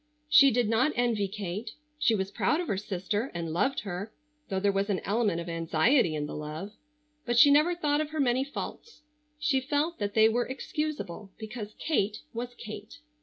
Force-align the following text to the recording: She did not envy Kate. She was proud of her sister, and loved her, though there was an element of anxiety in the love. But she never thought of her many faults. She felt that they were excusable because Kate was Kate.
She 0.27 0.49
did 0.49 0.67
not 0.67 0.93
envy 0.95 1.27
Kate. 1.27 1.75
She 1.99 2.15
was 2.15 2.31
proud 2.31 2.59
of 2.59 2.67
her 2.67 2.75
sister, 2.75 3.29
and 3.35 3.53
loved 3.53 3.81
her, 3.81 4.11
though 4.49 4.59
there 4.59 4.71
was 4.71 4.89
an 4.89 4.99
element 5.01 5.39
of 5.39 5.47
anxiety 5.47 6.15
in 6.15 6.25
the 6.25 6.33
love. 6.35 6.71
But 7.23 7.37
she 7.37 7.51
never 7.51 7.75
thought 7.75 8.01
of 8.01 8.09
her 8.09 8.19
many 8.19 8.43
faults. 8.43 9.03
She 9.37 9.61
felt 9.61 9.99
that 9.99 10.15
they 10.15 10.27
were 10.27 10.47
excusable 10.47 11.33
because 11.37 11.75
Kate 11.77 12.21
was 12.33 12.55
Kate. 12.55 12.97